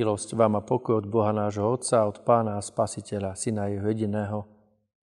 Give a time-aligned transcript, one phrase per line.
[0.00, 4.48] Milosť vám a pokoj od Boha nášho Otca, od Pána a Spasiteľa, Syna Jeho jediného,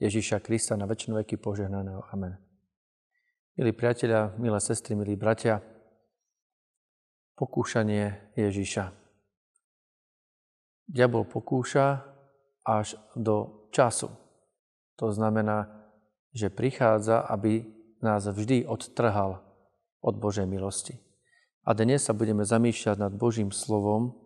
[0.00, 2.00] Ježíša Krista na väčšinu veky požehnaného.
[2.16, 2.40] Amen.
[3.60, 5.60] Milí priatelia, milé sestry, milí bratia,
[7.36, 8.96] pokúšanie Ježíša.
[10.88, 12.00] Diabol pokúša
[12.64, 14.08] až do času.
[14.96, 15.76] To znamená,
[16.32, 17.68] že prichádza, aby
[18.00, 19.44] nás vždy odtrhal
[20.00, 20.96] od Božej milosti.
[21.68, 24.24] A dnes sa budeme zamýšľať nad Božím slovom,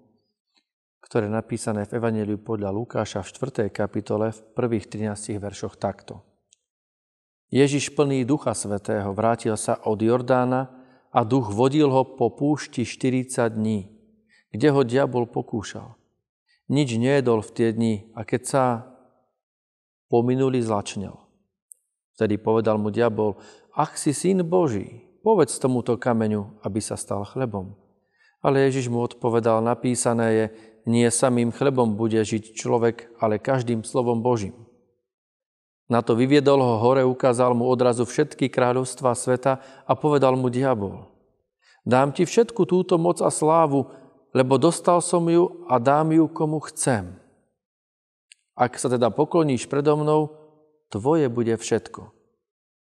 [1.01, 3.33] ktoré je napísané v Evangeliu podľa Lukáša v
[3.69, 3.73] 4.
[3.73, 6.23] kapitole v prvých 13 veršoch takto.
[7.51, 10.71] Ježiš plný Ducha Svetého vrátil sa od Jordána
[11.11, 13.91] a duch vodil ho po púšti 40 dní,
[14.55, 15.99] kde ho diabol pokúšal.
[16.71, 18.65] Nič nejedol v tie dni a keď sa
[20.07, 21.19] pominuli, zlačnel.
[22.15, 23.43] Vtedy povedal mu diabol,
[23.75, 27.75] ach si syn Boží, povedz tomuto kameňu, aby sa stal chlebom.
[28.39, 30.47] Ale Ježiš mu odpovedal, napísané je,
[30.89, 34.55] nie samým chlebom bude žiť človek, ale každým slovom Božím.
[35.91, 41.11] Na to vyviedol ho hore, ukázal mu odrazu všetky kráľovstva sveta a povedal mu diabol.
[41.83, 43.91] Dám ti všetku túto moc a slávu,
[44.31, 47.19] lebo dostal som ju a dám ju komu chcem.
[48.55, 50.31] Ak sa teda pokloníš predo mnou,
[50.95, 52.15] tvoje bude všetko.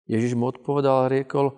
[0.09, 1.53] Ježiš mu odpovedal a riekol,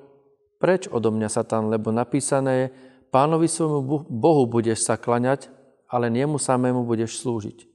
[0.58, 2.66] preč odo mňa Satan, lebo napísané je,
[3.14, 5.52] pánovi svojmu Bohu budeš sa klaňať
[5.86, 7.66] ale nemu samému budeš slúžiť.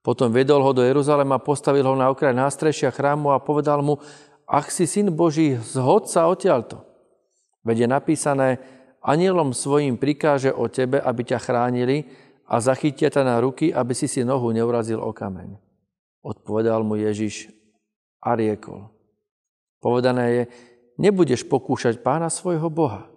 [0.00, 4.00] Potom vedol ho do Jeruzalema, postavil ho na okraj nástrešia chrámu a povedal mu,
[4.48, 6.80] ach si syn Boží, zhod sa odtiaľto.
[7.60, 8.48] Veď je napísané,
[9.04, 12.08] anielom svojim prikáže o tebe, aby ťa chránili
[12.48, 15.60] a zachytia ťa na ruky, aby si si nohu neurazil o kameň.
[16.24, 17.52] Odpovedal mu Ježiš
[18.24, 18.88] a riekol.
[19.80, 20.42] Povedané je,
[21.00, 23.08] nebudeš pokúšať pána svojho Boha.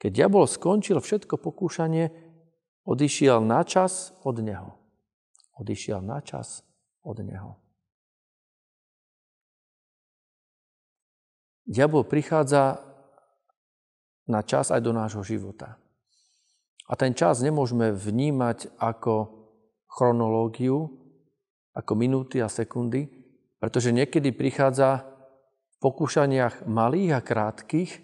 [0.00, 2.27] Keď diabol skončil všetko pokúšanie,
[2.88, 4.72] odišiel na čas od neho.
[5.60, 6.64] Odišiel na čas
[7.04, 7.60] od neho.
[11.68, 12.80] Diabol prichádza
[14.24, 15.76] na čas aj do nášho života.
[16.88, 19.36] A ten čas nemôžeme vnímať ako
[19.84, 20.88] chronológiu,
[21.76, 23.12] ako minúty a sekundy,
[23.60, 28.00] pretože niekedy prichádza v pokúšaniach malých a krátkých,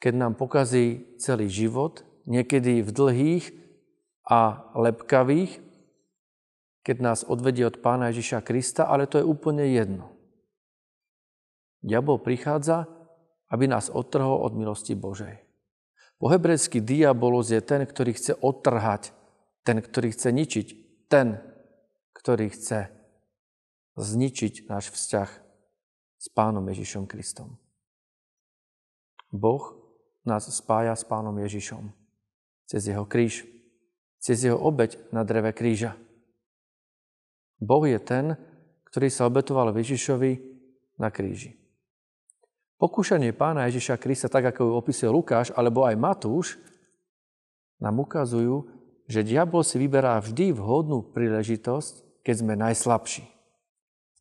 [0.00, 3.44] keď nám pokazí celý život niekedy v dlhých
[4.26, 5.58] a lepkavých,
[6.80, 10.12] keď nás odvedie od Pána Ježiša Krista, ale to je úplne jedno.
[11.80, 12.88] Diabol prichádza,
[13.50, 15.40] aby nás odtrhol od milosti Božej.
[16.20, 19.16] Po hebrejsky diabolos je ten, ktorý chce odtrhať,
[19.64, 20.66] ten, ktorý chce ničiť,
[21.08, 21.40] ten,
[22.12, 22.92] ktorý chce
[23.96, 25.30] zničiť náš vzťah
[26.20, 27.56] s Pánom Ježišom Kristom.
[29.32, 29.80] Boh
[30.28, 31.99] nás spája s Pánom Ježišom
[32.70, 33.42] cez jeho kríž,
[34.22, 35.98] cez jeho obeď na dreve kríža.
[37.58, 38.38] Boh je ten,
[38.86, 40.38] ktorý sa obetoval Ježišovi
[41.02, 41.58] na kríži.
[42.78, 46.56] Pokúšanie pána Ježiša Krista, tak ako ju opisuje Lukáš alebo aj Matúš,
[47.82, 48.70] nám ukazujú,
[49.10, 53.26] že diabol si vyberá vždy vhodnú príležitosť, keď sme najslabší.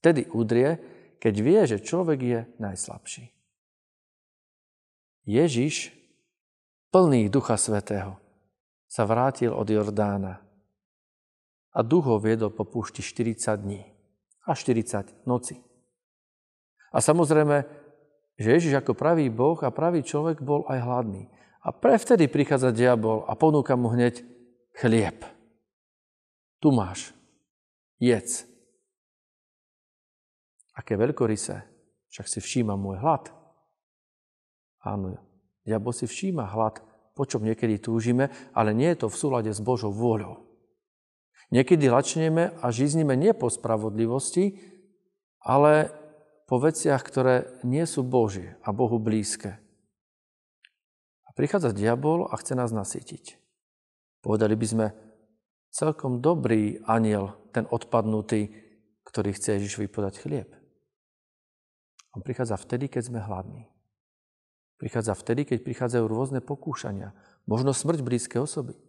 [0.01, 0.79] Vtedy udrie,
[1.21, 3.29] keď vie, že človek je najslabší.
[5.27, 5.93] Ježiš,
[6.89, 8.17] plný Ducha Svetého,
[8.89, 10.41] sa vrátil od Jordána
[11.69, 13.85] a duch ho viedol po púšti 40 dní
[14.50, 15.61] a 40 noci.
[16.89, 17.69] A samozrejme,
[18.33, 21.29] že Ježiš ako pravý Boh a pravý človek bol aj hladný.
[21.61, 24.25] A prevtedy prichádza diabol a ponúka mu hneď
[24.73, 25.21] chlieb.
[26.57, 27.13] Tu máš.
[28.01, 28.47] Jedz.
[30.73, 31.67] Aké veľkorysé.
[32.09, 33.29] Však si všíma môj hlad.
[34.81, 35.19] Áno,
[35.67, 36.79] diabol si všíma hlad
[37.19, 40.47] po čom niekedy túžime, ale nie je to v súlade s Božou vôľou.
[41.51, 44.56] Niekedy lačneme a žiznime nie po spravodlivosti,
[45.44, 45.92] ale
[46.48, 49.60] po veciach, ktoré nie sú Božie a Bohu blízke.
[51.27, 53.36] A prichádza diabol a chce nás nasytiť.
[54.24, 54.88] Povedali by sme,
[55.75, 58.48] celkom dobrý aniel, ten odpadnutý,
[59.04, 60.50] ktorý chce Ježišovi podať chlieb.
[62.15, 63.68] On prichádza vtedy, keď sme hladní.
[64.79, 67.11] Prichádza vtedy, keď prichádzajú rôzne pokúšania.
[67.43, 68.79] Možno smrť blízkej osoby.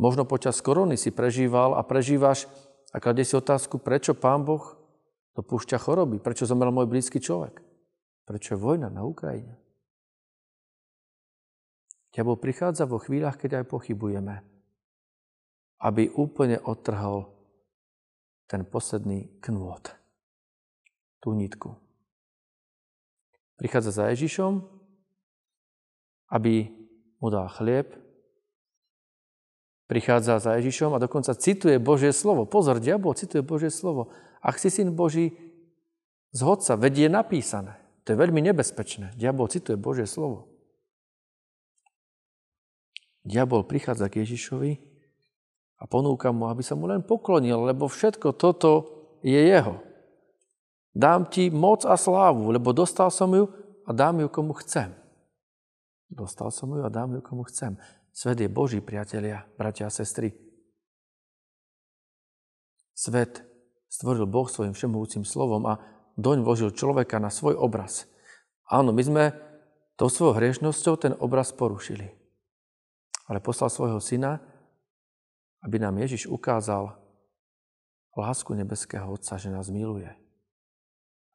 [0.00, 2.48] Možno počas korony si prežíval a prežívaš
[2.90, 4.78] a kladie si otázku, prečo Pán Boh
[5.36, 7.60] dopúšťa choroby, prečo zomrel môj blízky človek,
[8.24, 9.60] prečo je vojna na Ukrajine.
[12.08, 14.40] Diabol prichádza vo chvíľach, keď aj pochybujeme,
[15.84, 17.30] aby úplne odtrhol
[18.48, 19.84] ten posledný knôt,
[21.20, 21.76] tú nitku.
[23.60, 24.77] Prichádza za Ježišom
[26.28, 26.68] aby
[27.18, 27.92] mu dal chlieb
[29.88, 32.44] prichádza za Ježišom a dokonca cituje Božie slovo.
[32.44, 34.12] Pozor, diabol cituje Božie slovo.
[34.44, 35.32] Ak si syn Boží,
[36.30, 37.80] zhod sa, vedie napísané.
[38.04, 39.16] To je veľmi nebezpečné.
[39.16, 40.52] Diabol cituje Božie slovo.
[43.24, 44.72] Diabol prichádza k Ježišovi
[45.80, 48.70] a ponúka mu, aby sa mu len poklonil, lebo všetko toto
[49.24, 49.80] je jeho.
[50.92, 53.48] Dám ti moc a slávu, lebo dostal som ju
[53.88, 54.97] a dám ju komu chcem.
[56.08, 57.76] Dostal som ju a dám ju komu chcem.
[58.12, 60.32] Svet je Boží, priatelia, bratia a sestry.
[62.96, 63.44] Svet
[63.86, 65.78] stvoril Boh svojim všemovúcim slovom a
[66.18, 68.10] doň vložil človeka na svoj obraz.
[68.66, 69.24] Áno, my sme
[69.94, 72.10] tou svojou hriešnosťou ten obraz porušili.
[73.28, 74.40] Ale poslal svojho syna,
[75.62, 76.96] aby nám Ježiš ukázal
[78.18, 80.10] lásku nebeského Otca, že nás miluje.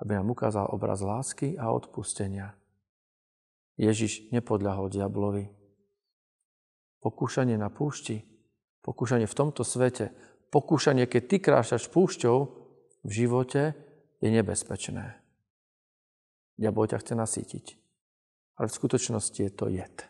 [0.04, 2.60] Aby nám ukázal obraz lásky a odpustenia.
[3.78, 5.50] Ježiš nepodľahol diablovi,
[7.04, 8.24] Pokúšanie na púšti,
[8.80, 10.16] pokúšanie v tomto svete,
[10.56, 12.38] pokúšanie, keď ty krášaš púšťou
[13.04, 13.76] v živote,
[14.24, 15.20] je nebezpečné.
[16.56, 17.66] Diabol ťa chce nasýtiť.
[18.56, 20.08] Ale v skutočnosti je to jed.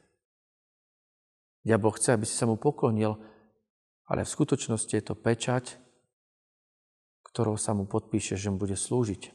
[1.65, 3.17] Diabol chce, aby si sa mu poklonil,
[4.05, 5.81] ale v skutočnosti je to pečať,
[7.25, 9.33] ktorou sa mu podpíše, že mu bude slúžiť.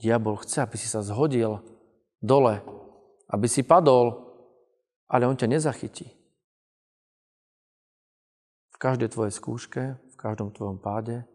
[0.00, 1.73] Diabol chce, aby si sa zhodil
[2.24, 2.64] dole,
[3.28, 4.16] aby si padol,
[5.12, 6.08] ale on ťa nezachytí.
[8.72, 11.28] V každej tvojej skúške, v každom tvojom páde,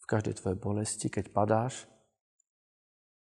[0.00, 1.84] v každej tvojej bolesti, keď padáš,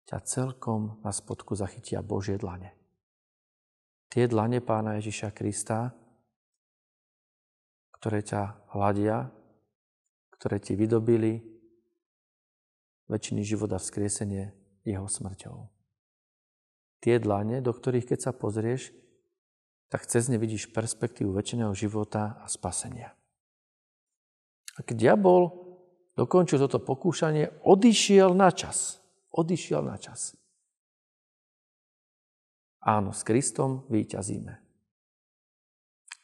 [0.04, 2.76] ťa celkom na spodku zachytia Božie dlane.
[4.12, 5.96] Tie dlane Pána Ježiša Krista,
[7.96, 9.32] ktoré ťa hľadia,
[10.36, 11.40] ktoré ti vydobili
[13.08, 14.52] väčšiny života vzkriesenie
[14.84, 15.81] jeho smrťou.
[17.02, 18.94] Tie dlane, do ktorých keď sa pozrieš,
[19.90, 23.12] tak cez ne vidíš perspektívu väčšiného života a spasenia.
[24.78, 25.52] A keď diabol
[26.16, 29.02] dokončil toto pokúšanie, odišiel na čas.
[29.34, 30.32] Odišiel na čas.
[32.80, 34.62] Áno, s Kristom výťazíme.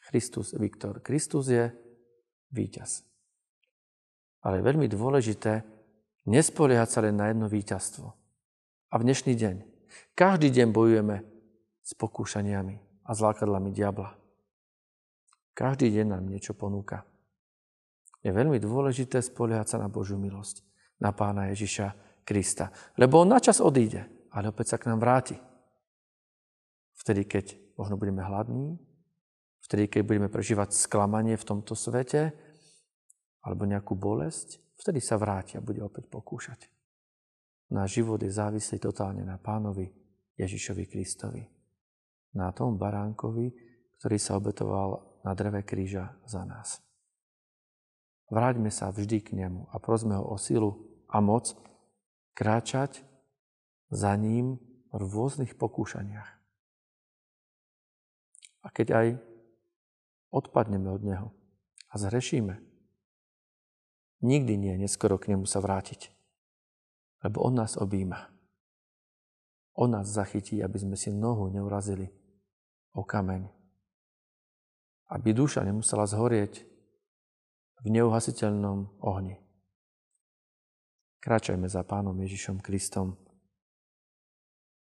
[0.08, 1.68] Kristus, Viktor, Kristus je
[2.48, 3.04] víťaz.
[4.40, 5.60] Ale je veľmi dôležité
[6.24, 8.08] nespoliehať sa len na jedno víťazstvo.
[8.88, 9.67] A v dnešný deň,
[10.14, 11.16] každý deň bojujeme
[11.82, 14.12] s pokúšaniami a zlákadlami diabla.
[15.56, 17.02] Každý deň nám niečo ponúka.
[18.22, 20.62] Je veľmi dôležité spoliehať sa na Božiu milosť,
[21.00, 22.70] na Pána Ježiša Krista.
[22.98, 24.04] Lebo On načas odíde,
[24.34, 25.38] ale opäť sa k nám vráti.
[26.98, 28.76] Vtedy, keď možno budeme hladní,
[29.64, 32.34] vtedy, keď budeme prežívať sklamanie v tomto svete,
[33.40, 36.77] alebo nejakú bolesť, vtedy sa vráti a bude opäť pokúšať.
[37.68, 39.92] Náš život je závislý totálne na Pánovi
[40.40, 41.44] Ježišovi Kristovi
[42.32, 43.52] na tom baránkovi,
[44.00, 46.80] ktorý sa obetoval na dreve kríža za nás.
[48.28, 51.56] Vráťme sa vždy k nemu a prosme ho o silu a moc
[52.36, 53.04] kráčať
[53.88, 54.60] za ním
[54.92, 56.30] v rôznych pokúšaniach.
[58.64, 59.08] A keď aj
[60.28, 61.28] odpadneme od neho
[61.88, 62.60] a zhrešíme,
[64.20, 66.12] nikdy nie neskoro k nemu sa vrátiť,
[67.24, 68.30] lebo on nás objíma.
[69.78, 72.10] On nás zachytí, aby sme si nohu neurazili
[72.94, 73.46] o kameň.
[75.14, 76.66] Aby duša nemusela zhorieť
[77.78, 79.38] v neuhasiteľnom ohni.
[81.22, 83.14] Kráčajme za Pánom Ježišom Kristom,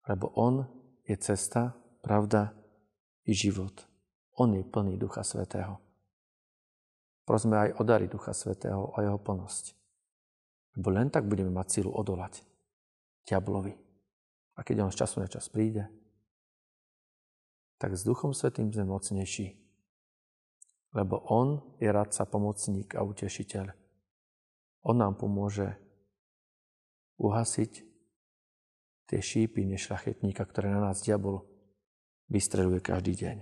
[0.07, 0.67] lebo On
[1.07, 2.51] je cesta, pravda
[3.23, 3.87] i život.
[4.35, 5.79] On je plný Ducha Svetého.
[7.23, 9.82] Prosme aj o dary Ducha Svetého a jeho plnosť.
[10.73, 12.41] Lebo len tak budeme mať silu odolať
[13.29, 13.77] diablovi.
[14.57, 15.89] A keď on z času na čas príde,
[17.77, 19.59] tak s Duchom Svetým sme mocnejší.
[20.93, 23.65] Lebo On je radca, pomocník a utešiteľ.
[24.85, 25.73] On nám pomôže
[27.17, 27.71] uhasiť
[29.09, 31.45] tie šípy nešlachetníka, ktoré na nás diabol
[32.29, 33.37] vystreluje každý deň.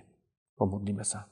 [0.55, 1.27] Pomodlíme sa.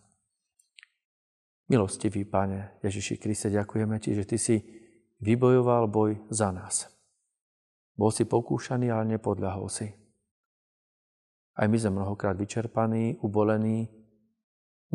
[1.70, 4.79] Milostivý Pane Ježiši Kriste, ďakujeme Ti, že Ty si
[5.20, 6.88] vybojoval boj za nás.
[8.00, 9.92] Bol si pokúšaný, ale nepodľahol si.
[11.60, 13.92] Aj my sme mnohokrát vyčerpaní, ubolení,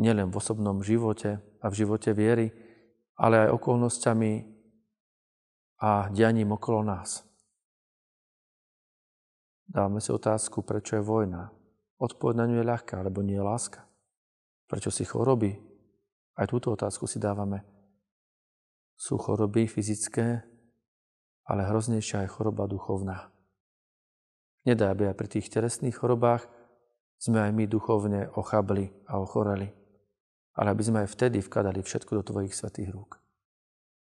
[0.01, 2.49] nielen v osobnom živote a v živote viery,
[3.15, 4.31] ale aj okolnostiami
[5.85, 7.21] a dianím okolo nás.
[9.69, 11.53] Dávame si otázku, prečo je vojna.
[12.01, 13.85] Odpoveď na ňu je ľahká, lebo nie je láska.
[14.65, 15.53] Prečo si choroby?
[16.35, 17.74] Aj túto otázku si dávame.
[18.95, 20.43] Sú choroby fyzické,
[21.45, 23.29] ale hroznejšia je choroba duchovná.
[24.65, 26.49] Nedá, aby aj pri tých telesných chorobách
[27.21, 29.69] sme aj my duchovne ochabli a ochoreli.
[30.55, 33.19] ale aby sme aj vtedy vkladali všetko do Tvojich svetých rúk.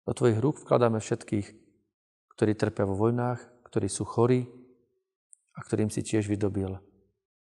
[0.08, 1.44] Do Tvojich rúk vkladáme všetkých,
[2.32, 4.48] ktorí trpia vo vojnách, ktorí sú chorí
[5.52, 6.80] a ktorým si tiež vydobil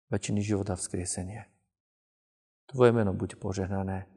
[0.10, 1.46] väčšiny života vzkriesenie.
[2.66, 4.10] Tvoje meno buď požehnané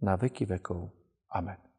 [0.00, 0.88] na veky vekov.
[1.28, 1.71] Amen.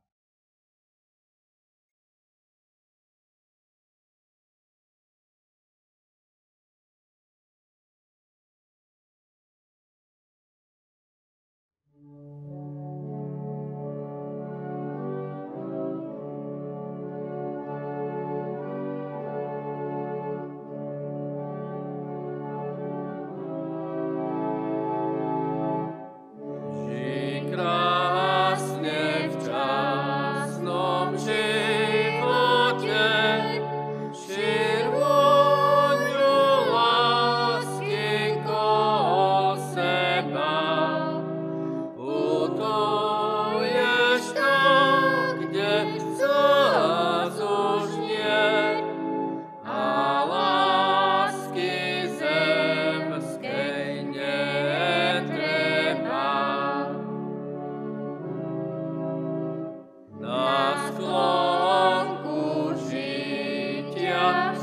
[64.03, 64.62] Nie